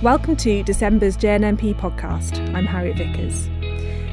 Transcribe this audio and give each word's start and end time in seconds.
Welcome 0.00 0.36
to 0.36 0.62
December's 0.62 1.16
JNNP 1.16 1.74
podcast. 1.74 2.38
I'm 2.54 2.66
Harriet 2.66 2.98
Vickers. 2.98 3.48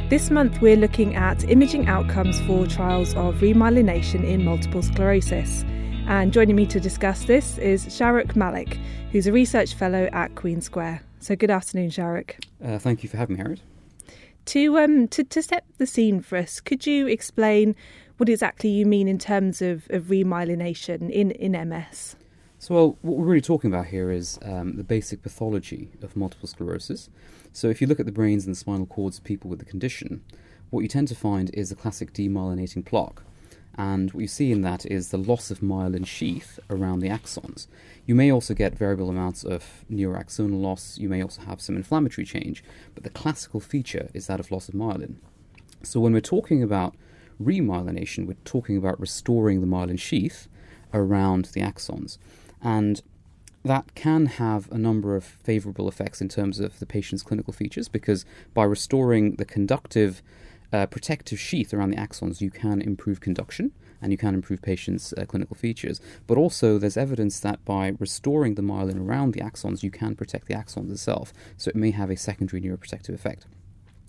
This 0.10 0.32
month 0.32 0.60
we're 0.60 0.78
looking 0.78 1.16
at 1.16 1.48
imaging 1.48 1.86
outcomes 1.86 2.42
for 2.42 2.66
trials 2.66 3.14
of 3.14 3.36
remyelination 3.36 4.24
in 4.24 4.44
multiple 4.44 4.82
sclerosis. 4.82 5.64
And 6.08 6.34
joining 6.34 6.56
me 6.56 6.66
to 6.66 6.80
discuss 6.80 7.26
this 7.26 7.60
is 7.60 7.86
Shahrukh 7.86 8.34
Mallik, 8.34 8.80
who's 9.12 9.28
a 9.28 9.32
research 9.32 9.76
fellow 9.76 10.10
at 10.12 10.34
Queen 10.34 10.60
Square. 10.60 11.04
So 11.20 11.36
good 11.36 11.52
afternoon, 11.52 11.92
Shahrukh. 11.92 12.44
Uh, 12.64 12.80
thank 12.80 13.04
you 13.04 13.10
for 13.10 13.18
having 13.18 13.36
me, 13.36 13.44
Harriet. 13.44 13.62
To, 14.46 14.80
um, 14.80 15.08
to, 15.10 15.24
to 15.24 15.44
set 15.44 15.66
the 15.78 15.86
scene 15.86 16.20
for 16.20 16.40
us, 16.40 16.62
could 16.62 16.88
you 16.88 17.06
explain 17.06 17.76
what 18.18 18.28
exactly 18.28 18.72
you 18.72 18.88
mean 18.88 19.08
in 19.08 19.20
terms 19.20 19.62
of, 19.62 19.86
of 19.92 20.06
remyelination 20.06 21.12
in, 21.12 21.30
in 21.30 21.52
MS? 21.70 22.16
So, 22.66 22.74
well, 22.74 22.98
what 23.04 23.18
we're 23.18 23.26
really 23.26 23.42
talking 23.42 23.72
about 23.72 23.86
here 23.86 24.10
is 24.10 24.40
um, 24.42 24.76
the 24.76 24.84
basic 24.84 25.22
pathology 25.22 25.92
of 26.02 26.16
multiple 26.16 26.48
sclerosis. 26.48 27.12
So, 27.54 27.70
if 27.70 27.80
you 27.80 27.86
look 27.86 28.00
at 28.00 28.08
the 28.08 28.12
brains 28.12 28.48
and 28.48 28.56
the 28.56 28.60
spinal 28.60 28.88
cords 28.88 29.20
of 29.20 29.24
people 29.24 29.52
with 29.52 29.60
the 29.60 29.66
condition, 29.66 30.24
what 30.72 30.82
you 30.82 30.88
tend 30.88 31.08
to 31.10 31.16
find 31.16 31.52
is 31.54 31.72
a 31.72 31.76
classic 31.76 32.12
demyelinating 32.12 32.84
plaque. 32.84 33.22
And 33.78 34.12
what 34.12 34.22
you 34.22 34.28
see 34.28 34.52
in 34.52 34.64
that 34.64 34.84
is 34.84 35.10
the 35.10 35.20
loss 35.20 35.52
of 35.52 35.60
myelin 35.60 36.08
sheath 36.08 36.60
around 36.68 37.02
the 37.02 37.10
axons. 37.10 37.68
You 38.08 38.16
may 38.16 38.32
also 38.32 38.56
get 38.56 38.76
variable 38.76 39.12
amounts 39.12 39.44
of 39.44 39.86
neuroaxonal 39.88 40.60
loss, 40.60 40.98
you 40.98 41.08
may 41.08 41.22
also 41.22 41.44
have 41.44 41.62
some 41.62 41.76
inflammatory 41.76 42.26
change, 42.26 42.64
but 42.96 43.04
the 43.04 43.12
classical 43.12 43.60
feature 43.60 44.10
is 44.16 44.26
that 44.26 44.40
of 44.40 44.50
loss 44.50 44.70
of 44.70 44.74
myelin. 44.74 45.18
So, 45.84 46.00
when 46.00 46.14
we're 46.14 46.20
talking 46.20 46.64
about 46.64 46.96
remyelination, 47.40 48.26
we're 48.26 48.38
talking 48.44 48.76
about 48.76 49.00
restoring 49.00 49.62
the 49.62 49.68
myelin 49.68 50.00
sheath 50.00 50.48
around 50.96 51.46
the 51.54 51.62
axons. 51.62 52.18
And 52.62 53.02
that 53.64 53.96
can 53.96 54.28
have 54.28 54.72
a 54.72 54.78
number 54.78 55.16
of 55.16 55.24
favorable 55.24 55.88
effects 55.88 56.22
in 56.22 56.30
terms 56.30 56.60
of 56.60 56.80
the 56.80 56.86
patient's 56.86 57.24
clinical 57.24 57.52
features 57.52 57.88
because 57.88 58.24
by 58.54 58.64
restoring 58.64 59.36
the 59.36 59.46
conductive 59.46 60.22
uh, 60.72 60.86
protective 60.86 61.40
sheath 61.40 61.74
around 61.74 61.90
the 61.90 61.98
axons, 61.98 62.42
you 62.42 62.52
can 62.52 62.82
improve 62.82 63.20
conduction 63.20 63.72
and 64.02 64.12
you 64.12 64.18
can 64.18 64.34
improve 64.36 64.62
patients' 64.62 65.14
uh, 65.14 65.26
clinical 65.26 65.56
features. 65.56 66.00
But 66.28 66.38
also, 66.38 66.78
there's 66.78 66.98
evidence 66.98 67.40
that 67.40 67.64
by 67.66 67.94
restoring 67.98 68.56
the 68.56 68.62
myelin 68.62 69.00
around 69.00 69.34
the 69.34 69.42
axons, 69.42 69.84
you 69.84 69.90
can 69.90 70.16
protect 70.16 70.48
the 70.48 70.54
axons 70.54 70.92
itself. 70.92 71.34
So 71.58 71.70
it 71.70 71.76
may 71.76 71.92
have 71.92 72.10
a 72.10 72.18
secondary 72.18 72.62
neuroprotective 72.62 73.14
effect. 73.14 73.48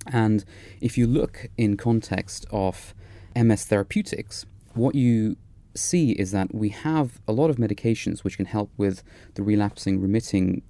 And 0.06 0.44
if 0.80 0.98
you 0.98 1.06
look 1.06 1.46
in 1.56 1.76
context 1.76 2.46
of 2.50 2.94
MS 3.34 3.64
therapeutics, 3.64 4.44
what 4.74 4.94
you 4.94 5.36
see 5.76 6.12
is 6.12 6.30
that 6.32 6.54
we 6.54 6.70
have 6.70 7.20
a 7.26 7.32
lot 7.32 7.50
of 7.50 7.56
medications 7.56 8.24
which 8.24 8.36
can 8.36 8.46
help 8.46 8.70
with 8.76 9.02
the 9.34 9.42
relapsing 9.42 10.00
remitting 10.00 10.62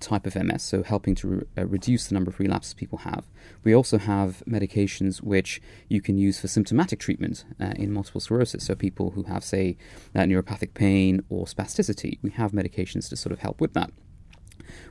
type 0.00 0.26
of 0.26 0.36
MS, 0.36 0.62
so 0.62 0.82
helping 0.82 1.14
to 1.16 1.28
re- 1.28 1.42
uh, 1.56 1.66
reduce 1.66 2.08
the 2.08 2.14
number 2.14 2.30
of 2.30 2.38
relapses 2.38 2.74
people 2.74 2.98
have. 2.98 3.24
We 3.62 3.74
also 3.74 3.98
have 3.98 4.42
medications 4.46 5.22
which 5.22 5.62
you 5.88 6.00
can 6.00 6.18
use 6.18 6.40
for 6.40 6.48
symptomatic 6.48 7.00
treatment 7.00 7.44
uh, 7.60 7.72
in 7.76 7.92
multiple 7.92 8.20
sclerosis. 8.20 8.64
So 8.64 8.74
people 8.74 9.10
who 9.10 9.24
have, 9.24 9.44
say, 9.44 9.76
uh, 10.14 10.20
neuropathic 10.20 10.74
pain 10.74 11.22
or 11.28 11.46
spasticity, 11.46 12.18
we 12.22 12.30
have 12.30 12.52
medications 12.52 13.08
to 13.08 13.16
sort 13.16 13.32
of 13.32 13.38
help 13.40 13.60
with 13.60 13.72
that. 13.74 13.90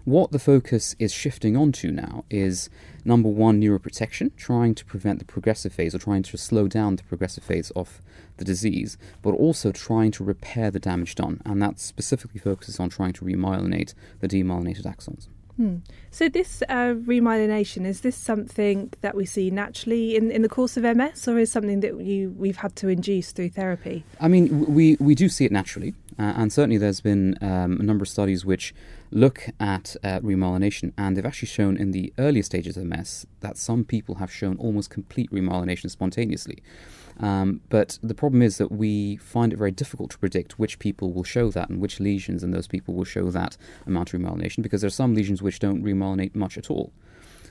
What 0.05 0.31
the 0.31 0.39
focus 0.39 0.95
is 0.99 1.13
shifting 1.13 1.55
onto 1.55 1.91
now 1.91 2.25
is 2.29 2.69
number 3.05 3.29
one, 3.29 3.61
neuroprotection, 3.61 4.35
trying 4.35 4.75
to 4.75 4.85
prevent 4.85 5.19
the 5.19 5.25
progressive 5.25 5.73
phase 5.73 5.95
or 5.95 5.99
trying 5.99 6.23
to 6.23 6.37
slow 6.37 6.67
down 6.67 6.95
the 6.95 7.03
progressive 7.03 7.43
phase 7.43 7.71
of 7.71 8.01
the 8.37 8.45
disease, 8.45 8.97
but 9.21 9.31
also 9.31 9.71
trying 9.71 10.11
to 10.11 10.23
repair 10.23 10.71
the 10.71 10.79
damage 10.79 11.15
done. 11.15 11.41
And 11.45 11.61
that 11.61 11.79
specifically 11.79 12.39
focuses 12.39 12.79
on 12.79 12.89
trying 12.89 13.13
to 13.13 13.25
remyelinate 13.25 13.93
the 14.19 14.27
demyelinated 14.27 14.83
axons. 14.83 15.27
Hmm. 15.57 15.77
So 16.09 16.29
this 16.29 16.63
uh, 16.67 16.95
remyelination 16.95 17.85
is 17.85 18.01
this 18.01 18.15
something 18.15 18.91
that 19.01 19.15
we 19.15 19.25
see 19.25 19.51
naturally 19.51 20.15
in, 20.15 20.31
in 20.31 20.41
the 20.41 20.49
course 20.49 20.77
of 20.77 20.83
MS, 20.83 21.27
or 21.27 21.37
is 21.37 21.51
something 21.51 21.81
that 21.81 22.01
you 22.01 22.33
we've 22.35 22.57
had 22.57 22.75
to 22.77 22.87
induce 22.87 23.31
through 23.31 23.49
therapy? 23.49 24.03
I 24.19 24.27
mean, 24.29 24.73
we 24.73 24.97
we 24.99 25.13
do 25.13 25.29
see 25.29 25.45
it 25.45 25.51
naturally, 25.51 25.93
uh, 26.19 26.33
and 26.35 26.51
certainly 26.51 26.77
there's 26.77 27.01
been 27.01 27.37
um, 27.41 27.79
a 27.79 27.83
number 27.83 28.03
of 28.03 28.09
studies 28.09 28.45
which 28.45 28.73
look 29.11 29.47
at 29.59 29.95
uh, 30.03 30.19
remyelination, 30.19 30.93
and 30.97 31.15
they've 31.15 31.25
actually 31.25 31.47
shown 31.47 31.77
in 31.77 31.91
the 31.91 32.13
earlier 32.17 32.43
stages 32.43 32.77
of 32.77 32.85
MS 32.85 33.25
that 33.41 33.57
some 33.57 33.83
people 33.83 34.15
have 34.15 34.31
shown 34.31 34.57
almost 34.57 34.89
complete 34.89 35.31
remyelination 35.31 35.89
spontaneously. 35.89 36.61
Um, 37.19 37.61
but 37.69 37.99
the 38.01 38.15
problem 38.15 38.41
is 38.41 38.57
that 38.57 38.71
we 38.71 39.17
find 39.17 39.53
it 39.53 39.57
very 39.57 39.71
difficult 39.71 40.09
to 40.11 40.17
predict 40.17 40.57
which 40.57 40.79
people 40.79 41.13
will 41.13 41.23
show 41.23 41.51
that 41.51 41.69
and 41.69 41.79
which 41.79 41.99
lesions 41.99 42.43
in 42.43 42.51
those 42.51 42.67
people 42.67 42.95
will 42.95 43.03
show 43.03 43.29
that 43.29 43.55
amount 43.85 44.13
of 44.13 44.19
remyelination 44.19 44.63
because 44.63 44.81
there 44.81 44.87
are 44.87 44.91
some 44.91 45.13
lesions 45.13 45.41
which 45.41 45.59
don't 45.59 45.83
remyelinate 45.83 46.33
much 46.35 46.57
at 46.57 46.71
all. 46.71 46.91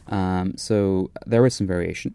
Um, 0.08 0.56
so 0.56 1.10
there 1.26 1.46
is 1.46 1.54
some 1.54 1.66
variation. 1.66 2.14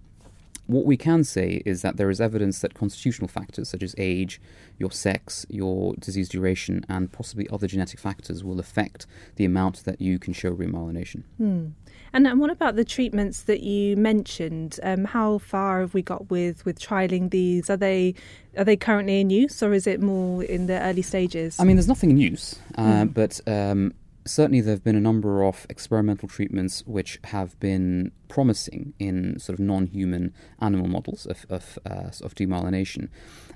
What 0.67 0.85
we 0.85 0.97
can 0.97 1.23
say 1.23 1.61
is 1.65 1.81
that 1.81 1.97
there 1.97 2.09
is 2.09 2.21
evidence 2.21 2.59
that 2.59 2.73
constitutional 2.73 3.27
factors 3.27 3.69
such 3.69 3.81
as 3.81 3.95
age, 3.97 4.39
your 4.77 4.91
sex, 4.91 5.45
your 5.49 5.95
disease 5.95 6.29
duration, 6.29 6.85
and 6.89 7.11
possibly 7.11 7.47
other 7.51 7.67
genetic 7.67 7.99
factors 7.99 8.43
will 8.43 8.59
affect 8.59 9.07
the 9.37 9.45
amount 9.45 9.85
that 9.85 10.01
you 10.01 10.19
can 10.19 10.33
show 10.33 10.51
remyelination. 10.51 11.23
Hmm. 11.37 11.67
And, 12.13 12.39
what 12.39 12.49
about 12.49 12.75
the 12.75 12.85
treatments 12.85 13.43
that 13.43 13.61
you 13.61 13.95
mentioned? 13.95 14.79
Um, 14.83 15.05
how 15.05 15.37
far 15.37 15.81
have 15.81 15.93
we 15.93 16.01
got 16.01 16.29
with 16.29 16.65
with 16.65 16.79
trialing 16.79 17.31
these? 17.31 17.69
Are 17.69 17.77
they 17.77 18.15
are 18.57 18.63
they 18.63 18.75
currently 18.75 19.21
in 19.21 19.29
use, 19.29 19.63
or 19.63 19.73
is 19.73 19.87
it 19.87 20.01
more 20.01 20.43
in 20.43 20.67
the 20.67 20.81
early 20.81 21.01
stages? 21.01 21.57
I 21.59 21.63
mean, 21.63 21.75
there's 21.75 21.87
nothing 21.87 22.11
in 22.11 22.17
use, 22.17 22.59
uh, 22.75 23.03
mm. 23.03 23.13
but 23.13 23.39
um, 23.47 23.93
certainly 24.27 24.61
there 24.61 24.73
have 24.73 24.83
been 24.83 24.95
a 24.95 25.01
number 25.01 25.43
of 25.43 25.65
experimental 25.69 26.27
treatments 26.27 26.83
which 26.85 27.19
have 27.25 27.59
been 27.59 28.11
promising 28.27 28.93
in 28.99 29.39
sort 29.39 29.57
of 29.57 29.63
non-human 29.63 30.33
animal 30.59 30.87
models 30.87 31.25
of 31.25 31.45
of, 31.49 31.79
uh, 31.85 32.09
of 32.21 32.35
demyelination. 32.35 33.09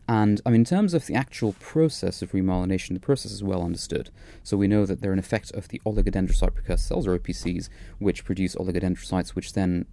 And 0.08 0.42
I 0.46 0.50
mean, 0.50 0.62
in 0.62 0.66
terms 0.66 0.94
of 0.94 1.06
the 1.06 1.16
actual 1.16 1.54
process 1.54 2.22
of 2.22 2.32
remyelination, 2.32 2.94
the 2.94 3.00
process 3.00 3.32
is 3.32 3.44
well 3.44 3.64
understood. 3.64 4.10
So 4.44 4.58
we 4.58 4.68
know 4.68 4.86
that 4.86 5.02
they're 5.02 5.14
an 5.14 5.20
effect 5.20 5.52
of 5.52 5.68
the 5.68 5.82
oligodendrocyte 5.86 6.56
precursor 6.56 6.88
cells, 6.88 7.08
or 7.08 7.18
OPCs, 7.18 7.70
which 8.00 8.26
produce 8.26 8.56
oligodendrocytes, 8.56 9.30
which 9.30 9.54
then 9.54 9.86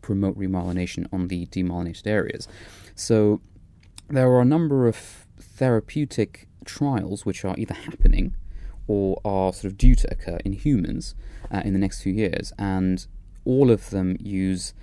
promote 0.00 0.38
remyelination 0.38 1.06
on 1.12 1.28
the 1.28 1.46
demyelinated 1.46 2.06
areas. 2.06 2.48
So 2.94 3.40
there 4.08 4.30
are 4.30 4.40
a 4.40 4.44
number 4.44 4.86
of 4.86 5.26
therapeutic 5.38 6.48
trials 6.64 7.24
which 7.24 7.44
are 7.44 7.54
either 7.58 7.74
happening 7.74 8.34
or 8.86 9.20
are 9.24 9.52
sort 9.52 9.72
of 9.72 9.78
due 9.78 9.94
to 9.94 10.10
occur 10.12 10.38
in 10.44 10.52
humans 10.52 11.14
uh, 11.50 11.62
in 11.64 11.72
the 11.72 11.78
next 11.78 12.02
few 12.02 12.12
years, 12.12 12.52
and 12.58 13.06
all 13.44 13.70
of 13.70 13.90
them 13.90 14.16
use 14.20 14.74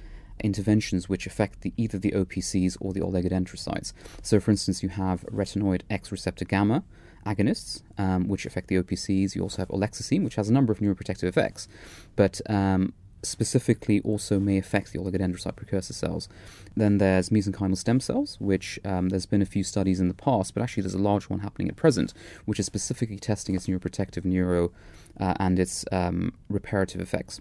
interventions 0.44 1.08
which 1.08 1.26
affect 1.26 1.62
the, 1.62 1.74
either 1.78 1.98
the 1.98 2.12
OPCs 2.12 2.78
or 2.80 2.94
the 2.94 3.00
oligodendrocytes. 3.00 3.94
So, 4.22 4.40
for 4.40 4.52
instance, 4.52 4.84
you 4.84 4.90
have 4.90 5.24
retinoid 5.28 5.82
X 5.90 6.12
receptor 6.12 6.46
gamma 6.46 6.84
agonists, 7.26 7.82
um, 7.98 8.28
which 8.28 8.46
affect 8.46 8.68
the 8.68 8.76
OPCs. 8.76 9.36
You 9.36 9.44
also 9.44 9.60
have 9.60 9.70
olesoxime, 9.70 10.24
which 10.24 10.36
has 10.36 10.50
a 10.50 10.54
number 10.54 10.74
of 10.74 10.80
neuroprotective 10.80 11.24
effects, 11.24 11.68
but 12.16 12.42
um, 12.50 12.94
specifically 13.24 14.02
also 14.02 14.40
may 14.40 14.58
affect 14.58 14.92
the 14.92 15.00
oligodendrocyte 15.00 15.56
precursor 15.56 15.94
cells. 15.94 16.30
Then 16.76 16.98
there's 16.98 17.30
mesenchymal 17.30 17.78
stem 17.78 18.00
cells, 18.00 18.38
which 18.40 18.80
um, 18.84 19.10
there's 19.10 19.26
been 19.26 19.42
a 19.42 19.46
few 19.46 19.64
studies 19.64 20.00
in 20.00 20.08
the 20.08 20.14
past, 20.14 20.54
but 20.54 20.64
actually 20.64 20.82
there's 20.82 20.94
a 20.94 21.00
large 21.00 21.30
one 21.30 21.40
happening 21.40 21.70
at 21.70 21.76
present, 21.76 22.14
which 22.46 22.60
is 22.60 22.66
specifically 22.66 23.20
testing 23.20 23.56
its 23.56 23.68
neuroprotective 23.68 24.26
neuro 24.26 24.72
uh, 25.20 25.34
and 25.40 25.60
its 25.60 25.86
um, 25.92 26.34
reparative 26.50 27.02
effects 27.02 27.40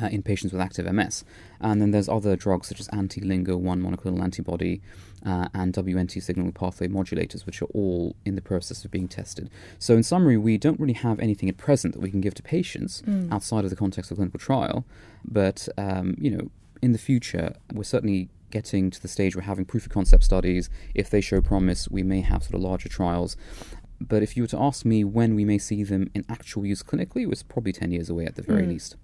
uh, 0.00 0.06
in 0.06 0.22
patients 0.22 0.52
with 0.52 0.60
active 0.60 0.90
MS. 0.92 1.24
And 1.60 1.80
then 1.80 1.90
there's 1.90 2.08
other 2.08 2.36
drugs 2.36 2.68
such 2.68 2.80
as 2.80 2.88
anti-LINGO-1 2.88 3.80
monoclonal 3.80 4.22
antibody 4.22 4.80
uh, 5.24 5.48
and 5.52 5.72
WNT 5.74 6.22
signaling 6.22 6.52
pathway 6.52 6.88
modulators, 6.88 7.44
which 7.46 7.60
are 7.60 7.66
all 7.66 8.16
in 8.24 8.34
the 8.34 8.42
process 8.42 8.84
of 8.84 8.90
being 8.90 9.08
tested. 9.08 9.50
So, 9.78 9.94
in 9.94 10.02
summary, 10.02 10.36
we 10.36 10.56
don't 10.58 10.80
really 10.80 10.94
have 10.94 11.20
anything 11.20 11.48
at 11.48 11.56
present 11.56 11.94
that 11.94 12.00
we 12.00 12.10
can 12.10 12.20
give 12.20 12.34
to 12.34 12.42
patients 12.42 13.02
mm. 13.02 13.30
outside 13.32 13.64
of 13.64 13.70
the 13.70 13.76
context 13.76 14.10
of 14.10 14.16
clinical 14.16 14.40
trial. 14.40 14.84
But 15.24 15.68
um, 15.76 16.16
you 16.18 16.30
know, 16.30 16.50
in 16.80 16.92
the 16.92 16.98
future, 16.98 17.54
we're 17.72 17.84
certainly 17.84 18.30
getting 18.50 18.90
to 18.90 19.00
the 19.00 19.08
stage 19.08 19.34
where 19.34 19.42
we're 19.42 19.46
having 19.46 19.64
proof 19.64 19.86
of 19.86 19.92
concept 19.92 20.24
studies. 20.24 20.70
If 20.94 21.10
they 21.10 21.20
show 21.20 21.40
promise, 21.40 21.88
we 21.88 22.02
may 22.02 22.20
have 22.20 22.42
sort 22.42 22.54
of 22.54 22.62
larger 22.62 22.88
trials. 22.88 23.36
But 24.00 24.22
if 24.22 24.36
you 24.36 24.44
were 24.44 24.48
to 24.48 24.58
ask 24.58 24.84
me 24.84 25.04
when 25.04 25.34
we 25.34 25.44
may 25.44 25.58
see 25.58 25.82
them 25.84 26.10
in 26.14 26.24
actual 26.28 26.64
use 26.64 26.82
clinically, 26.82 27.22
it 27.22 27.28
was 27.28 27.42
probably 27.42 27.72
10 27.72 27.92
years 27.92 28.08
away 28.08 28.24
at 28.24 28.34
the 28.34 28.42
very 28.42 28.62
mm. 28.62 28.68
least. 28.68 28.96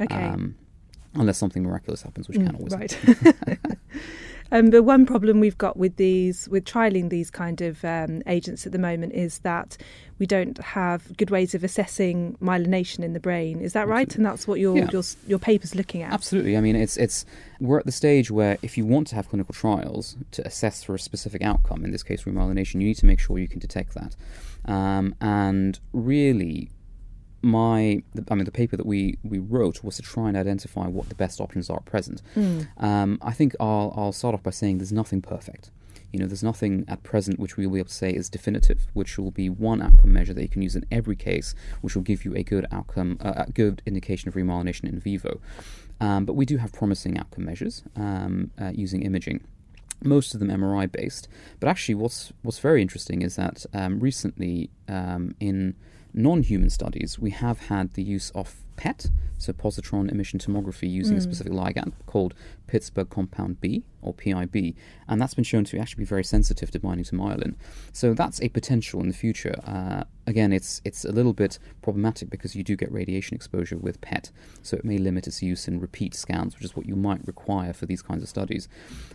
Okay. 0.00 0.14
Um, 0.14 0.56
unless 1.14 1.38
something 1.38 1.62
miraculous 1.62 2.02
happens, 2.02 2.28
which 2.28 2.38
mm, 2.38 2.46
can 2.46 2.56
always 2.56 2.74
right. 2.74 2.98
um, 4.52 4.70
but 4.70 4.82
one 4.82 5.06
problem 5.06 5.40
we've 5.40 5.58
got 5.58 5.76
with 5.76 5.96
these, 5.96 6.48
with 6.48 6.64
trialing 6.64 7.10
these 7.10 7.30
kind 7.30 7.60
of 7.60 7.84
um, 7.84 8.22
agents 8.26 8.66
at 8.66 8.72
the 8.72 8.78
moment, 8.78 9.12
is 9.12 9.38
that 9.40 9.76
we 10.18 10.26
don't 10.26 10.58
have 10.62 11.16
good 11.16 11.30
ways 11.30 11.54
of 11.54 11.64
assessing 11.64 12.36
myelination 12.42 13.02
in 13.02 13.12
the 13.12 13.20
brain. 13.20 13.60
Is 13.60 13.72
that 13.72 13.80
Absolutely. 13.80 13.92
right? 13.92 14.16
And 14.16 14.26
that's 14.26 14.46
what 14.46 14.60
your, 14.60 14.76
yeah. 14.76 14.88
your 14.92 15.02
your 15.26 15.38
paper's 15.38 15.74
looking 15.74 16.02
at. 16.02 16.12
Absolutely. 16.12 16.56
I 16.56 16.60
mean, 16.60 16.76
it's 16.76 16.96
it's 16.96 17.24
we're 17.60 17.78
at 17.78 17.86
the 17.86 17.92
stage 17.92 18.30
where 18.30 18.58
if 18.62 18.76
you 18.76 18.84
want 18.84 19.06
to 19.08 19.14
have 19.14 19.28
clinical 19.28 19.54
trials 19.54 20.16
to 20.32 20.46
assess 20.46 20.82
for 20.82 20.94
a 20.94 20.98
specific 20.98 21.42
outcome, 21.42 21.84
in 21.84 21.90
this 21.90 22.02
case 22.02 22.24
remyelination, 22.24 22.74
you 22.74 22.88
need 22.88 22.98
to 22.98 23.06
make 23.06 23.20
sure 23.20 23.38
you 23.38 23.48
can 23.48 23.60
detect 23.60 23.94
that. 23.94 24.16
Um, 24.64 25.14
and 25.20 25.80
really, 25.92 26.70
my, 27.42 28.02
I 28.30 28.34
mean, 28.34 28.44
the 28.44 28.50
paper 28.50 28.76
that 28.76 28.86
we, 28.86 29.18
we 29.22 29.38
wrote 29.38 29.82
was 29.82 29.96
to 29.96 30.02
try 30.02 30.28
and 30.28 30.36
identify 30.36 30.86
what 30.86 31.08
the 31.08 31.14
best 31.14 31.40
options 31.40 31.70
are 31.70 31.78
at 31.78 31.84
present. 31.84 32.22
Mm. 32.36 32.68
Um, 32.82 33.18
I 33.22 33.32
think 33.32 33.54
I'll, 33.58 33.92
I'll 33.96 34.12
start 34.12 34.34
off 34.34 34.42
by 34.42 34.50
saying 34.50 34.78
there's 34.78 34.92
nothing 34.92 35.22
perfect. 35.22 35.70
You 36.12 36.18
know, 36.18 36.26
there's 36.26 36.42
nothing 36.42 36.84
at 36.88 37.02
present 37.02 37.38
which 37.38 37.56
we 37.56 37.66
will 37.66 37.74
be 37.74 37.78
able 37.78 37.88
to 37.88 37.94
say 37.94 38.10
is 38.10 38.28
definitive, 38.28 38.88
which 38.94 39.16
will 39.16 39.30
be 39.30 39.48
one 39.48 39.80
outcome 39.80 40.12
measure 40.12 40.34
that 40.34 40.42
you 40.42 40.48
can 40.48 40.62
use 40.62 40.74
in 40.74 40.84
every 40.90 41.16
case, 41.16 41.54
which 41.82 41.94
will 41.94 42.02
give 42.02 42.24
you 42.24 42.34
a 42.34 42.42
good 42.42 42.66
outcome, 42.72 43.18
uh, 43.20 43.44
a 43.48 43.52
good 43.52 43.80
indication 43.86 44.28
of 44.28 44.34
remyelination 44.34 44.84
in 44.84 44.98
vivo. 44.98 45.40
Um, 46.00 46.24
but 46.24 46.32
we 46.32 46.46
do 46.46 46.56
have 46.56 46.72
promising 46.72 47.18
outcome 47.18 47.44
measures 47.44 47.84
um, 47.94 48.50
uh, 48.60 48.72
using 48.74 49.02
imaging 49.02 49.44
most 50.02 50.34
of 50.34 50.40
them 50.40 50.48
MRI 50.48 50.90
based. 50.90 51.28
But 51.60 51.68
actually, 51.68 51.94
what's 51.94 52.32
what's 52.42 52.58
very 52.58 52.82
interesting 52.82 53.22
is 53.22 53.36
that 53.36 53.66
um, 53.72 54.00
recently 54.00 54.70
um, 54.88 55.34
in 55.40 55.76
non-human 56.12 56.70
studies, 56.70 57.18
we 57.18 57.30
have 57.30 57.66
had 57.66 57.94
the 57.94 58.02
use 58.02 58.30
of 58.30 58.56
PET, 58.76 59.10
so 59.36 59.52
positron 59.52 60.10
emission 60.10 60.38
tomography 60.38 60.90
using 60.90 61.16
mm. 61.16 61.18
a 61.18 61.22
specific 61.22 61.52
ligand 61.52 61.92
called 62.06 62.34
Pittsburgh 62.66 63.10
compound 63.10 63.60
B 63.60 63.84
or 64.00 64.14
PIB, 64.14 64.74
and 65.06 65.20
that's 65.20 65.34
been 65.34 65.44
shown 65.44 65.64
to 65.64 65.78
actually 65.78 66.00
be 66.00 66.06
very 66.06 66.24
sensitive 66.24 66.70
to 66.70 66.80
binding 66.80 67.04
to 67.04 67.14
myelin. 67.14 67.56
So 67.92 68.14
that's 68.14 68.40
a 68.40 68.48
potential 68.48 69.00
in 69.00 69.08
the 69.08 69.14
future. 69.14 69.54
Uh, 69.66 70.04
again, 70.26 70.52
it's 70.52 70.80
it's 70.84 71.04
a 71.04 71.12
little 71.12 71.34
bit 71.34 71.58
problematic 71.82 72.30
because 72.30 72.56
you 72.56 72.64
do 72.64 72.74
get 72.74 72.90
radiation 72.90 73.34
exposure 73.34 73.76
with 73.76 74.00
PET, 74.00 74.30
so 74.62 74.78
it 74.78 74.84
may 74.84 74.96
limit 74.96 75.26
its 75.26 75.42
use 75.42 75.68
in 75.68 75.78
repeat 75.78 76.14
scans, 76.14 76.54
which 76.54 76.64
is 76.64 76.74
what 76.74 76.86
you 76.86 76.96
might 76.96 77.26
require 77.26 77.74
for 77.74 77.84
these 77.84 78.00
kinds 78.00 78.22
of 78.22 78.28
studies. 78.30 78.66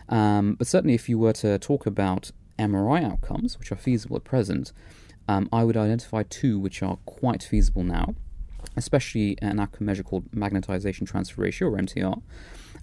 Um, 0.08 0.54
but 0.54 0.68
certainly, 0.68 0.94
if 0.94 1.08
you 1.08 1.18
were 1.18 1.32
to 1.34 1.58
talk 1.58 1.86
about 1.86 2.30
MRI 2.56 3.04
outcomes, 3.04 3.58
which 3.58 3.72
are 3.72 3.76
feasible 3.76 4.16
at 4.16 4.24
present, 4.24 4.72
um, 5.28 5.48
I 5.52 5.64
would 5.64 5.76
identify 5.76 6.22
two 6.24 6.58
which 6.58 6.82
are 6.82 6.98
quite 7.06 7.42
feasible 7.42 7.82
now, 7.82 8.14
especially 8.76 9.36
an 9.42 9.60
outcome 9.60 9.86
measure 9.86 10.02
called 10.02 10.30
magnetization 10.32 11.06
transfer 11.06 11.42
ratio, 11.42 11.68
or 11.68 11.78
MTR. 11.78 12.22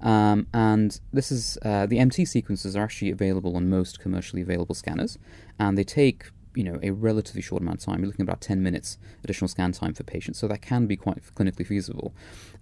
Um, 0.01 0.47
and 0.53 0.99
this 1.13 1.31
is 1.31 1.57
uh, 1.61 1.85
the 1.85 1.99
MT 1.99 2.25
sequences 2.25 2.75
are 2.75 2.83
actually 2.83 3.11
available 3.11 3.55
on 3.55 3.69
most 3.69 3.99
commercially 3.99 4.41
available 4.41 4.75
scanners, 4.75 5.17
and 5.57 5.77
they 5.77 5.85
take 5.85 6.25
you 6.55 6.63
know 6.63 6.79
a 6.81 6.91
relatively 6.91 7.41
short 7.41 7.61
amount 7.61 7.79
of 7.79 7.85
time. 7.85 8.00
You're 8.00 8.07
looking 8.07 8.23
at 8.23 8.29
about 8.29 8.41
10 8.41 8.61
minutes 8.61 8.97
additional 9.23 9.47
scan 9.47 9.71
time 9.71 9.94
for 9.94 10.03
patients, 10.03 10.39
so 10.39 10.47
that 10.47 10.61
can 10.61 10.88
be 10.88 10.95
quite 10.95 11.21
clinically 11.35 11.65
feasible. 11.65 12.13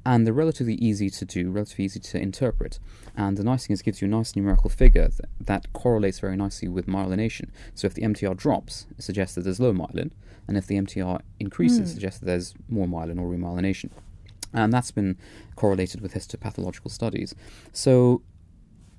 And 0.05 0.25
they're 0.25 0.33
relatively 0.33 0.75
easy 0.75 1.09
to 1.09 1.25
do, 1.25 1.51
relatively 1.51 1.85
easy 1.85 1.99
to 1.99 2.19
interpret. 2.19 2.79
And 3.15 3.37
the 3.37 3.43
nice 3.43 3.67
thing 3.67 3.73
is, 3.73 3.81
it 3.81 3.83
gives 3.83 4.01
you 4.01 4.07
a 4.07 4.11
nice 4.11 4.35
numerical 4.35 4.69
figure 4.69 5.09
that, 5.09 5.29
that 5.39 5.73
correlates 5.73 6.19
very 6.19 6.35
nicely 6.35 6.67
with 6.67 6.87
myelination. 6.87 7.49
So 7.75 7.85
if 7.85 7.93
the 7.93 8.01
MTR 8.01 8.35
drops, 8.35 8.87
it 8.97 9.03
suggests 9.03 9.35
that 9.35 9.41
there's 9.41 9.59
low 9.59 9.73
myelin, 9.73 10.11
and 10.47 10.57
if 10.57 10.67
the 10.67 10.75
MTR 10.75 11.21
increases, 11.39 11.79
mm. 11.79 11.83
it 11.83 11.87
suggests 11.89 12.19
that 12.19 12.25
there's 12.25 12.53
more 12.67 12.87
myelin 12.87 13.19
or 13.19 13.29
remyelination. 13.29 13.91
And 14.53 14.73
that's 14.73 14.91
been 14.91 15.17
correlated 15.55 16.01
with 16.01 16.13
histopathological 16.13 16.91
studies. 16.91 17.33
So 17.71 18.21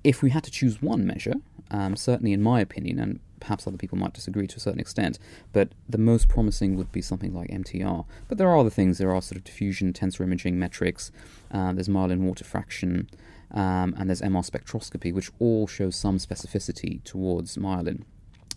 if 0.04 0.22
we 0.22 0.30
had 0.30 0.44
to 0.44 0.50
choose 0.50 0.80
one 0.80 1.06
measure, 1.06 1.34
um, 1.70 1.96
certainly 1.96 2.32
in 2.32 2.42
my 2.42 2.60
opinion, 2.60 2.98
and 2.98 3.20
perhaps 3.42 3.66
other 3.66 3.76
people 3.76 3.98
might 3.98 4.12
disagree 4.12 4.46
to 4.46 4.56
a 4.56 4.60
certain 4.60 4.80
extent, 4.80 5.18
but 5.52 5.70
the 5.88 5.98
most 5.98 6.28
promising 6.28 6.76
would 6.76 6.92
be 6.92 7.02
something 7.02 7.34
like 7.34 7.50
MTR. 7.50 8.06
But 8.28 8.38
there 8.38 8.48
are 8.48 8.56
other 8.56 8.70
things. 8.70 8.98
There 8.98 9.12
are 9.12 9.20
sort 9.20 9.36
of 9.36 9.44
diffusion, 9.44 9.92
tensor 9.92 10.20
imaging 10.20 10.58
metrics. 10.58 11.10
Uh, 11.50 11.72
there's 11.72 11.88
myelin 11.88 12.20
water 12.20 12.44
fraction, 12.44 13.10
um, 13.50 13.94
and 13.98 14.08
there's 14.08 14.22
MR 14.22 14.48
spectroscopy, 14.48 15.12
which 15.12 15.30
all 15.40 15.66
show 15.66 15.90
some 15.90 16.18
specificity 16.18 17.02
towards 17.02 17.56
myelin. 17.56 18.04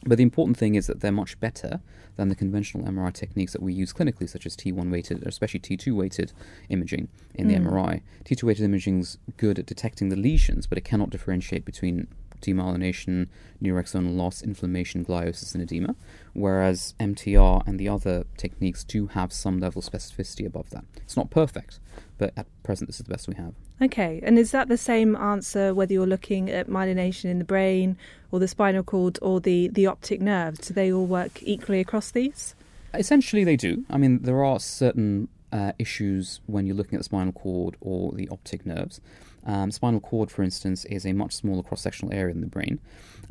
But 0.05 0.17
the 0.17 0.23
important 0.23 0.55
thing 0.55 0.75
is 0.75 0.85
that 0.85 1.01
they're 1.01 1.11
much 1.11 1.39
better 1.39 1.81
than 2.15 2.29
the 2.29 2.35
conventional 2.35 2.85
MRI 2.85 3.11
techniques 3.11 3.53
that 3.53 3.61
we 3.63 3.73
use 3.73 3.91
clinically, 3.91 4.29
such 4.29 4.45
as 4.45 4.55
T1 4.55 4.91
weighted, 4.91 5.25
especially 5.25 5.59
T2 5.59 5.93
weighted 5.93 6.31
imaging 6.69 7.07
in 7.33 7.47
mm. 7.47 7.49
the 7.49 7.59
MRI. 7.59 8.01
T2 8.23 8.43
weighted 8.43 8.65
imaging 8.65 8.99
is 8.99 9.17
good 9.37 9.57
at 9.57 9.65
detecting 9.65 10.09
the 10.09 10.15
lesions, 10.15 10.67
but 10.67 10.77
it 10.77 10.85
cannot 10.85 11.09
differentiate 11.09 11.65
between 11.65 12.07
demyelination, 12.45 13.27
neuroaxonal 13.61 14.15
loss, 14.15 14.41
inflammation, 14.41 15.03
gliosis, 15.03 15.53
and 15.53 15.63
edema, 15.63 15.95
whereas 16.33 16.93
MTR 16.99 17.65
and 17.67 17.79
the 17.79 17.89
other 17.89 18.25
techniques 18.37 18.83
do 18.83 19.07
have 19.07 19.33
some 19.33 19.59
level 19.59 19.79
of 19.79 19.91
specificity 19.91 20.45
above 20.45 20.69
that. 20.69 20.85
It's 20.97 21.17
not 21.17 21.29
perfect, 21.29 21.79
but 22.17 22.33
at 22.37 22.47
present, 22.63 22.89
this 22.89 22.99
is 22.99 23.05
the 23.05 23.11
best 23.11 23.27
we 23.27 23.35
have. 23.35 23.53
Okay, 23.81 24.21
and 24.23 24.39
is 24.39 24.51
that 24.51 24.67
the 24.69 24.77
same 24.77 25.15
answer 25.15 25.73
whether 25.73 25.93
you're 25.93 26.07
looking 26.07 26.49
at 26.49 26.67
myelination 26.67 27.25
in 27.25 27.39
the 27.39 27.45
brain 27.45 27.97
or 28.31 28.39
the 28.39 28.47
spinal 28.47 28.83
cord 28.83 29.19
or 29.21 29.41
the, 29.41 29.67
the 29.69 29.87
optic 29.87 30.21
nerves? 30.21 30.59
Do 30.59 30.73
they 30.73 30.91
all 30.91 31.05
work 31.05 31.43
equally 31.43 31.79
across 31.79 32.11
these? 32.11 32.55
Essentially, 32.93 33.43
they 33.43 33.57
do. 33.57 33.83
I 33.89 33.97
mean, 33.97 34.21
there 34.21 34.45
are 34.45 34.59
certain 34.59 35.27
uh, 35.51 35.73
issues 35.77 36.39
when 36.45 36.65
you're 36.65 36.75
looking 36.75 36.95
at 36.95 36.99
the 36.99 37.05
spinal 37.05 37.33
cord 37.33 37.75
or 37.81 38.11
the 38.13 38.29
optic 38.29 38.65
nerves. 38.65 39.01
Um, 39.45 39.71
spinal 39.71 39.99
cord, 39.99 40.31
for 40.31 40.43
instance, 40.43 40.85
is 40.85 41.05
a 41.05 41.13
much 41.13 41.33
smaller 41.33 41.63
cross 41.63 41.81
sectional 41.81 42.13
area 42.13 42.33
in 42.33 42.41
the 42.41 42.47
brain, 42.47 42.79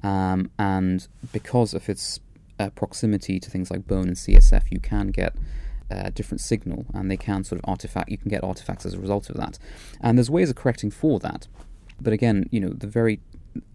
um, 0.02 0.50
and 0.58 1.06
because 1.32 1.74
of 1.74 1.88
its 1.88 2.20
uh, 2.58 2.70
proximity 2.70 3.40
to 3.40 3.50
things 3.50 3.70
like 3.70 3.86
bone 3.86 4.08
and 4.08 4.16
CSF, 4.16 4.70
you 4.70 4.78
can 4.78 5.08
get 5.08 5.34
uh, 5.90 6.10
different 6.10 6.40
signal, 6.40 6.86
and 6.94 7.10
they 7.10 7.16
can 7.16 7.44
sort 7.44 7.60
of 7.60 7.68
artifact. 7.68 8.10
You 8.10 8.18
can 8.18 8.30
get 8.30 8.44
artifacts 8.44 8.86
as 8.86 8.94
a 8.94 8.98
result 8.98 9.28
of 9.30 9.36
that, 9.36 9.58
and 10.00 10.16
there's 10.16 10.30
ways 10.30 10.50
of 10.50 10.56
correcting 10.56 10.90
for 10.90 11.18
that. 11.20 11.48
But 12.00 12.12
again, 12.12 12.48
you 12.50 12.60
know, 12.60 12.70
the 12.70 12.86
very 12.86 13.20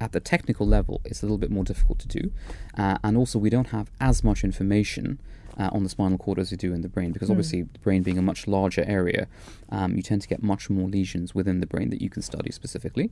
at 0.02 0.12
the 0.12 0.20
technical 0.20 0.68
level, 0.68 1.02
it's 1.06 1.22
a 1.22 1.26
little 1.26 1.38
bit 1.38 1.52
more 1.52 1.64
difficult 1.64 2.00
to 2.00 2.08
do, 2.08 2.32
uh, 2.78 2.98
and 3.04 3.18
also 3.18 3.40
we 3.40 3.50
don't 3.50 3.68
have 3.68 3.92
as 4.00 4.24
much 4.24 4.44
information 4.44 5.20
uh, 5.60 5.70
on 5.74 5.84
the 5.84 5.90
spinal 5.90 6.18
cord 6.18 6.40
as 6.40 6.52
you 6.52 6.58
do 6.58 6.74
in 6.74 6.82
the 6.82 6.90
brain, 6.90 7.12
because 7.12 7.28
mm. 7.28 7.32
obviously 7.32 7.64
the 7.64 7.80
brain 7.80 8.02
being 8.02 8.18
a 8.18 8.22
much 8.22 8.48
larger 8.48 8.84
area, 8.88 9.28
um, 9.70 9.96
you 9.96 10.02
tend 10.02 10.22
to 10.22 10.28
get 10.28 10.42
much 10.42 10.70
more 10.70 10.88
lesions 10.88 11.36
within 11.36 11.60
the 11.60 11.68
brain 11.68 11.90
that 11.90 12.02
you 12.02 12.10
can 12.10 12.22
study 12.22 12.52
specifically. 12.52 13.12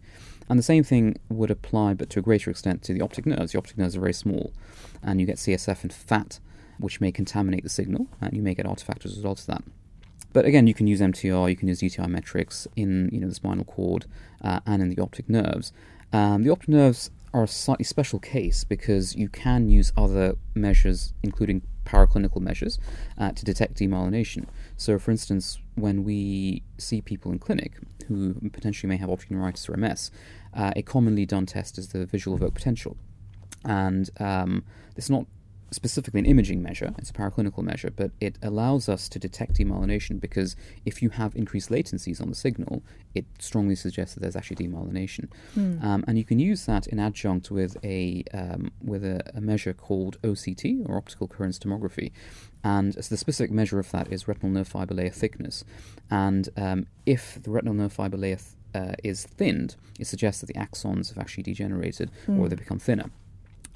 And 0.49 0.57
the 0.57 0.63
same 0.63 0.83
thing 0.83 1.17
would 1.29 1.51
apply, 1.51 1.93
but 1.93 2.09
to 2.11 2.19
a 2.19 2.21
greater 2.21 2.49
extent, 2.49 2.81
to 2.83 2.93
the 2.93 3.01
optic 3.01 3.25
nerves. 3.25 3.51
The 3.51 3.57
optic 3.57 3.77
nerves 3.77 3.97
are 3.97 3.99
very 3.99 4.13
small, 4.13 4.53
and 5.03 5.19
you 5.19 5.27
get 5.27 5.35
CSF 5.35 5.83
and 5.83 5.93
fat, 5.93 6.39
which 6.79 7.01
may 7.01 7.11
contaminate 7.11 7.63
the 7.63 7.69
signal, 7.69 8.07
and 8.21 8.33
you 8.33 8.41
may 8.41 8.53
get 8.53 8.65
artifacts 8.65 9.05
as 9.05 9.13
a 9.13 9.15
result 9.17 9.41
of 9.41 9.45
that. 9.47 9.63
But 10.31 10.45
again, 10.45 10.67
you 10.67 10.73
can 10.73 10.87
use 10.87 11.01
MTR, 11.01 11.49
you 11.49 11.55
can 11.55 11.67
use 11.67 11.81
DTI 11.81 12.07
metrics 12.07 12.67
in 12.75 13.09
you 13.11 13.19
know 13.19 13.27
the 13.27 13.35
spinal 13.35 13.65
cord 13.65 14.05
uh, 14.41 14.59
and 14.65 14.81
in 14.81 14.89
the 14.89 15.01
optic 15.01 15.29
nerves. 15.29 15.73
Um, 16.13 16.43
the 16.43 16.51
optic 16.51 16.69
nerves 16.69 17.11
are 17.33 17.43
a 17.43 17.47
slightly 17.47 17.85
special 17.85 18.19
case 18.19 18.63
because 18.63 19.15
you 19.15 19.29
can 19.29 19.69
use 19.69 19.91
other 19.97 20.35
measures, 20.55 21.13
including 21.23 21.61
paraclinical 21.87 22.41
measures, 22.41 22.77
uh, 23.17 23.31
to 23.31 23.45
detect 23.45 23.75
demyelination. 23.75 24.45
So, 24.75 24.99
for 24.99 25.11
instance, 25.11 25.59
when 25.75 26.03
we 26.03 26.63
see 26.77 27.01
people 27.01 27.31
in 27.31 27.39
clinic 27.39 27.73
who 28.07 28.35
potentially 28.51 28.89
may 28.89 28.97
have 28.97 29.09
optic 29.09 29.31
neuritis 29.31 29.67
or 29.69 29.77
MS, 29.77 30.11
uh, 30.53 30.73
a 30.75 30.81
commonly 30.81 31.25
done 31.25 31.45
test 31.45 31.77
is 31.77 31.89
the 31.89 32.05
visual 32.05 32.35
evoked 32.37 32.55
potential. 32.55 32.97
And 33.63 34.09
um, 34.19 34.63
it's 34.95 35.09
not 35.09 35.25
specifically 35.71 36.19
an 36.19 36.25
imaging 36.25 36.61
measure, 36.61 36.93
it's 36.97 37.09
a 37.09 37.13
paraclinical 37.13 37.63
measure, 37.63 37.91
but 37.93 38.11
it 38.21 38.37
allows 38.41 38.87
us 38.87 39.09
to 39.09 39.19
detect 39.19 39.55
demyelination 39.55 40.19
because 40.19 40.55
if 40.85 41.01
you 41.01 41.09
have 41.09 41.35
increased 41.35 41.69
latencies 41.69 42.21
on 42.21 42.29
the 42.29 42.35
signal, 42.35 42.83
it 43.13 43.25
strongly 43.39 43.75
suggests 43.75 44.13
that 44.13 44.21
there's 44.21 44.35
actually 44.35 44.67
demyelination. 44.67 45.27
Mm. 45.55 45.83
Um, 45.83 46.03
and 46.07 46.17
you 46.17 46.23
can 46.23 46.39
use 46.39 46.65
that 46.65 46.87
in 46.87 46.99
adjunct 46.99 47.51
with 47.51 47.77
a 47.83 48.23
um, 48.33 48.71
with 48.83 49.03
a, 49.03 49.21
a, 49.35 49.41
measure 49.41 49.73
called 49.73 50.21
OCT 50.21 50.87
or 50.87 50.97
optical 50.97 51.27
coherence 51.27 51.59
tomography. 51.59 52.11
And 52.63 52.93
so 52.93 53.01
the 53.01 53.17
specific 53.17 53.51
measure 53.51 53.79
of 53.79 53.91
that 53.91 54.11
is 54.11 54.27
retinal 54.27 54.51
nerve 54.51 54.67
fiber 54.67 54.93
layer 54.93 55.09
thickness. 55.09 55.63
And 56.09 56.49
um, 56.57 56.87
if 57.05 57.41
the 57.41 57.51
retinal 57.51 57.73
nerve 57.73 57.93
fiber 57.93 58.17
layer 58.17 58.37
th- 58.37 58.49
uh, 58.75 58.95
is 59.03 59.25
thinned, 59.25 59.75
it 59.99 60.07
suggests 60.07 60.41
that 60.41 60.47
the 60.47 60.53
axons 60.53 61.09
have 61.09 61.17
actually 61.17 61.43
degenerated 61.43 62.11
mm. 62.25 62.37
or 62.37 62.43
hmm. 62.43 62.47
they 62.47 62.55
become 62.55 62.79
thinner. 62.79 63.09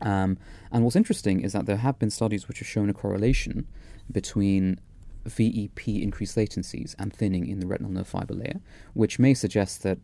Um, 0.02 0.38
and 0.72 0.84
what's 0.84 0.96
interesting 0.96 1.42
is 1.42 1.54
that 1.54 1.66
there 1.66 1.78
have 1.78 2.00
been 2.00 2.10
studies 2.10 2.48
which 2.48 2.60
have 2.60 2.68
shown 2.68 2.90
a 2.90 2.94
correlation 2.94 3.68
between 4.12 4.80
VEP 5.26 5.88
increased 5.88 6.36
latencies 6.36 6.96
and 6.98 7.14
thinning 7.14 7.48
in 7.48 7.60
the 7.60 7.68
retinal 7.68 7.92
nerve 7.92 8.08
fiber 8.08 8.34
layer, 8.34 8.60
which 8.94 9.20
may 9.20 9.34
suggest 9.34 9.84
that 9.84 10.00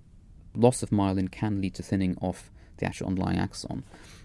loss 0.56 0.84
of 0.84 0.89
myelin 0.89 1.32
can 1.32 1.62
lead 1.62 1.74
to 1.75 1.84
thinning 1.84 2.18
of 2.22 2.51
the 2.77 2.86
actual 2.86 3.07
underlying 3.07 3.39
axon. 3.39 3.84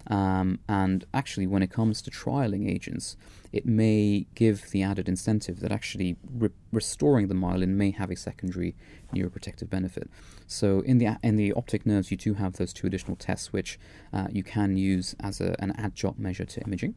Um, 0.09 0.59
and 0.69 1.05
actually, 1.15 1.47
when 1.47 1.63
it 1.63 1.71
comes 1.71 2.03
to 2.03 2.11
trialing 2.11 2.69
agents, 2.69 3.17
it 3.53 3.67
may 3.67 4.27
give 4.35 4.71
the 4.71 4.83
added 4.83 5.09
incentive 5.09 5.61
that 5.61 5.71
actually 5.71 6.17
re- 6.33 6.51
restoring 6.73 7.29
the 7.29 7.35
myelin 7.35 7.69
may 7.69 7.91
have 7.91 8.11
a 8.11 8.17
secondary 8.17 8.75
neuroprotective 9.15 9.71
benefit. 9.71 10.11
So 10.47 10.81
in 10.81 10.99
the 10.99 11.19
in 11.23 11.37
the 11.37 11.53
optic 11.53 11.87
nerves, 11.87 12.11
you 12.11 12.17
do 12.17 12.35
have 12.35 12.55
those 12.55 12.73
two 12.73 12.87
additional 12.87 13.17
tests, 13.17 13.53
which 13.53 13.79
uh, 14.13 14.29
you 14.31 14.43
can 14.43 14.77
use 14.77 15.15
as 15.21 15.41
a, 15.41 15.55
an 15.61 15.73
adjunct 15.79 16.19
measure 16.19 16.45
to 16.47 16.61
imaging 16.63 16.95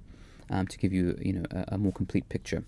um, 0.49 0.67
to 0.67 0.77
give 0.77 0.91
you 0.91 1.17
you 1.21 1.33
know 1.33 1.45
a, 1.51 1.75
a 1.75 1.77
more 1.77 1.91
complete 1.91 2.27
picture. 2.29 2.63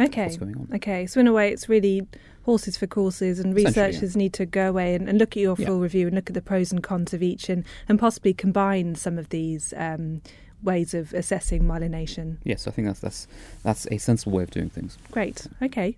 Okay. 0.00 0.36
Okay. 0.74 1.06
So 1.06 1.20
in 1.20 1.26
a 1.26 1.32
way, 1.32 1.50
it's 1.50 1.68
really 1.68 2.06
horses 2.44 2.76
for 2.76 2.86
courses, 2.86 3.38
and 3.38 3.54
researchers 3.54 4.14
yeah. 4.14 4.18
need 4.18 4.32
to 4.34 4.46
go 4.46 4.68
away 4.68 4.94
and, 4.94 5.08
and, 5.08 5.18
look 5.18 5.36
at 5.36 5.40
your 5.40 5.56
full 5.56 5.76
yeah. 5.76 5.82
review 5.82 6.06
and 6.06 6.16
look 6.16 6.30
at 6.30 6.34
the 6.34 6.40
pros 6.40 6.72
and 6.72 6.82
cons 6.82 7.12
of 7.12 7.22
each, 7.22 7.48
and, 7.48 7.64
and 7.88 7.98
possibly 7.98 8.32
combine 8.32 8.94
some 8.94 9.18
of 9.18 9.28
these 9.28 9.74
um, 9.76 10.22
ways 10.62 10.94
of 10.94 11.12
assessing 11.14 11.64
myelination. 11.64 12.38
Yes, 12.44 12.66
I 12.66 12.70
think 12.70 12.86
that's 12.86 13.00
that's 13.00 13.26
that's 13.62 13.86
a 13.90 13.98
sensible 13.98 14.32
way 14.32 14.44
of 14.44 14.50
doing 14.50 14.70
things. 14.70 14.96
Great. 15.10 15.46
Okay. 15.62 15.96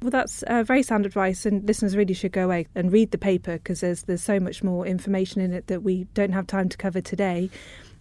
Well, 0.00 0.10
that's 0.10 0.42
uh, 0.44 0.62
very 0.62 0.82
sound 0.82 1.04
advice, 1.04 1.44
and 1.44 1.66
listeners 1.66 1.94
really 1.94 2.14
should 2.14 2.32
go 2.32 2.46
away 2.46 2.66
and 2.74 2.90
read 2.90 3.10
the 3.10 3.18
paper 3.18 3.54
because 3.54 3.80
there's 3.80 4.04
there's 4.04 4.22
so 4.22 4.40
much 4.40 4.62
more 4.62 4.86
information 4.86 5.42
in 5.42 5.52
it 5.52 5.66
that 5.66 5.82
we 5.82 6.04
don't 6.14 6.32
have 6.32 6.46
time 6.46 6.68
to 6.70 6.78
cover 6.78 7.00
today. 7.00 7.50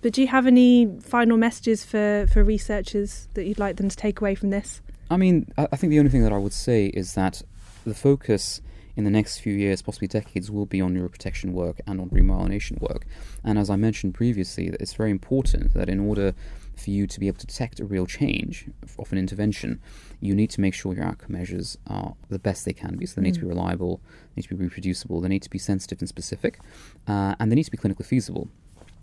But 0.01 0.13
do 0.13 0.22
you 0.22 0.28
have 0.28 0.48
any 0.48 0.89
final 1.01 1.36
messages 1.36 1.84
for, 1.84 2.25
for 2.32 2.42
researchers 2.42 3.28
that 3.34 3.44
you'd 3.46 3.60
like 3.60 3.75
them 3.75 3.89
to 3.89 3.96
take 3.96 4.22
away 4.22 4.34
from 4.34 4.50
this? 4.50 4.82
I 5.10 5.18
mean, 5.18 5.51
I 5.58 5.75
think 5.75 5.92
the 5.92 6.00
only 6.00 6.12
thing 6.12 6.24
that 6.24 6.34
I 6.34 6.38
would 6.38 6.54
say 6.54 6.88
is 6.88 7.16
that 7.16 7.42
the 7.86 7.96
focus 7.96 8.62
in 8.96 9.06
the 9.06 9.10
next 9.10 9.39
few 9.39 9.54
years, 9.54 9.82
possibly 9.82 10.08
decades, 10.08 10.51
will 10.51 10.66
be 10.66 10.82
on 10.82 10.94
neuroprotection 10.94 11.51
work 11.51 11.80
and 11.88 12.01
on 12.01 12.10
remyelination 12.10 12.82
work. 12.82 13.06
And 13.44 13.58
as 13.58 13.70
I 13.70 13.75
mentioned 13.75 14.13
previously, 14.13 14.68
it's 14.80 14.94
very 14.94 15.10
important 15.10 15.74
that 15.74 15.89
in 15.89 16.00
order 16.00 16.34
for 16.75 16.89
you 16.92 17.08
to 17.08 17.20
be 17.20 17.28
able 17.28 17.39
to 17.39 17.48
detect 17.48 17.80
a 17.80 17.86
real 17.86 18.06
change 18.06 18.68
of 18.98 19.12
an 19.12 19.18
intervention, 19.18 19.80
you 20.20 20.36
need 20.36 20.50
to 20.51 20.62
make 20.62 20.74
sure 20.74 20.94
your 20.94 21.06
outcome 21.06 21.32
measures 21.32 21.78
are 21.88 22.16
the 22.30 22.39
best 22.39 22.66
they 22.66 22.74
can 22.74 22.98
be. 22.98 23.06
So 23.06 23.16
they 23.16 23.22
need 23.22 23.36
mm. 23.36 23.39
to 23.39 23.46
be 23.46 23.48
mm. 23.48 23.56
reliable, 23.56 24.01
they 24.36 24.42
need 24.42 24.50
to 24.50 24.56
be 24.56 24.63
reproducible, 24.63 25.22
they 25.22 25.30
need 25.30 25.44
to 25.44 25.50
be 25.50 25.60
sensitive 25.60 26.00
and 26.00 26.10
specific, 26.10 26.60
uh, 27.08 27.36
and 27.39 27.51
they 27.51 27.56
need 27.56 27.66
to 27.66 27.72
be 27.72 27.78
clinically 27.78 28.06
feasible 28.06 28.50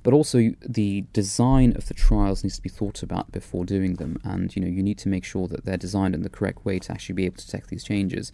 but 0.07 0.15
also 0.15 0.53
the 0.65 1.05
design 1.13 1.73
of 1.75 1.89
the 1.89 1.95
trials 1.95 2.45
needs 2.45 2.55
to 2.55 2.63
be 2.63 2.69
thought 2.69 3.03
about 3.03 3.33
before 3.33 3.65
doing 3.65 3.95
them. 3.95 4.21
And 4.23 4.55
you 4.55 4.63
know 4.63 4.69
you 4.69 4.81
need 4.81 4.99
to 4.99 5.09
make 5.09 5.25
sure 5.25 5.49
that 5.49 5.65
they're 5.65 5.77
designed 5.77 6.15
in 6.15 6.23
the 6.23 6.31
correct 6.31 6.65
way 6.65 6.79
to 6.79 6.93
actually 6.93 7.17
be 7.17 7.25
able 7.25 7.39
to 7.39 7.45
detect 7.45 7.71
these 7.71 7.83
changes. 7.83 8.31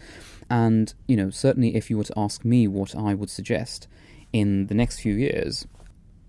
And 0.50 0.92
you 1.06 1.16
know 1.16 1.30
certainly 1.30 1.74
if 1.74 1.88
you 1.88 1.96
were 1.96 2.04
to 2.04 2.12
ask 2.14 2.44
me 2.44 2.68
what 2.68 2.94
I 2.94 3.14
would 3.14 3.30
suggest 3.30 3.88
in 4.34 4.66
the 4.66 4.74
next 4.74 5.00
few 5.00 5.14
years 5.14 5.66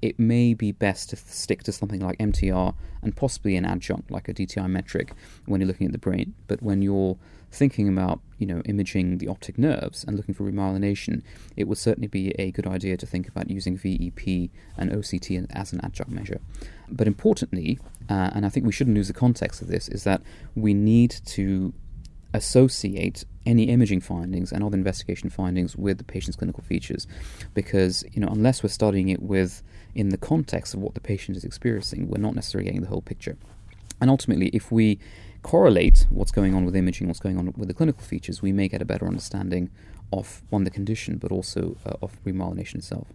it 0.03 0.19
may 0.19 0.53
be 0.53 0.73
best 0.73 1.09
to 1.09 1.15
stick 1.15 1.63
to 1.63 1.71
something 1.71 2.01
like 2.01 2.17
MTR 2.17 2.75
and 3.01 3.15
possibly 3.15 3.55
an 3.55 3.63
adjunct 3.63 4.11
like 4.11 4.27
a 4.27 4.33
DTI 4.33 4.69
metric 4.69 5.13
when 5.45 5.61
you're 5.61 5.67
looking 5.67 5.85
at 5.85 5.93
the 5.93 5.97
brain. 5.97 6.33
But 6.47 6.61
when 6.61 6.81
you're 6.81 7.17
thinking 7.49 7.87
about, 7.87 8.19
you 8.37 8.45
know, 8.45 8.61
imaging 8.65 9.19
the 9.19 9.29
optic 9.29 9.57
nerves 9.57 10.03
and 10.03 10.17
looking 10.17 10.35
for 10.35 10.43
remyelination, 10.43 11.23
it 11.55 11.69
would 11.69 11.77
certainly 11.77 12.09
be 12.09 12.31
a 12.31 12.51
good 12.51 12.67
idea 12.67 12.97
to 12.97 13.05
think 13.05 13.29
about 13.29 13.49
using 13.49 13.77
VEP 13.77 14.49
and 14.75 14.91
OCT 14.91 15.47
as 15.51 15.71
an 15.71 15.79
adjunct 15.81 16.11
measure. 16.11 16.41
But 16.89 17.07
importantly, 17.07 17.79
uh, 18.09 18.31
and 18.33 18.45
I 18.45 18.49
think 18.49 18.65
we 18.65 18.73
shouldn't 18.73 18.97
lose 18.97 19.07
the 19.07 19.13
context 19.13 19.61
of 19.61 19.69
this, 19.69 19.87
is 19.87 20.03
that 20.03 20.21
we 20.53 20.73
need 20.73 21.11
to 21.27 21.73
associate 22.33 23.25
any 23.45 23.63
imaging 23.63 24.01
findings 24.01 24.51
and 24.51 24.63
other 24.63 24.75
investigation 24.75 25.29
findings 25.29 25.75
with 25.75 25.97
the 25.97 26.03
patient's 26.03 26.35
clinical 26.35 26.63
features 26.63 27.07
because 27.53 28.03
you 28.11 28.21
know 28.21 28.27
unless 28.27 28.63
we're 28.63 28.69
studying 28.69 29.09
it 29.09 29.21
with 29.21 29.61
in 29.95 30.09
the 30.09 30.17
context 30.17 30.73
of 30.73 30.79
what 30.79 30.93
the 30.93 31.01
patient 31.01 31.37
is 31.37 31.43
experiencing 31.43 32.07
we're 32.07 32.21
not 32.21 32.35
necessarily 32.35 32.65
getting 32.65 32.81
the 32.81 32.87
whole 32.87 33.01
picture. 33.01 33.37
And 34.01 34.09
ultimately 34.09 34.47
if 34.47 34.71
we 34.71 34.99
correlate 35.43 36.07
what's 36.09 36.31
going 36.31 36.55
on 36.55 36.65
with 36.65 36.75
imaging 36.75 37.07
what's 37.07 37.19
going 37.19 37.37
on 37.37 37.53
with 37.57 37.67
the 37.67 37.73
clinical 37.73 38.03
features 38.03 38.41
we 38.41 38.51
may 38.51 38.67
get 38.67 38.81
a 38.81 38.85
better 38.85 39.05
understanding 39.05 39.69
of 40.11 40.41
one 40.49 40.63
the 40.63 40.71
condition 40.71 41.17
but 41.17 41.31
also 41.31 41.77
uh, 41.85 41.93
of 42.01 42.23
remyelination 42.23 42.75
itself. 42.75 43.07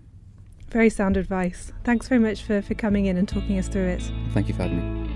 Very 0.69 0.91
sound 0.91 1.17
advice. 1.17 1.73
Thanks 1.83 2.09
very 2.09 2.21
much 2.21 2.43
for, 2.43 2.61
for 2.61 2.75
coming 2.75 3.07
in 3.07 3.17
and 3.17 3.27
talking 3.27 3.59
us 3.59 3.69
through 3.69 3.87
it. 3.87 4.03
Thank 4.33 4.49
you 4.49 4.55
for 4.55 4.63
having 4.65 5.05
me 5.05 5.08